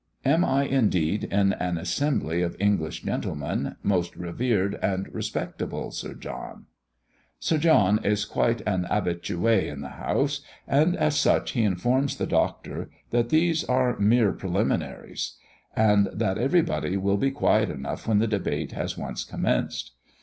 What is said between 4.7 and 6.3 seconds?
and respectable Sir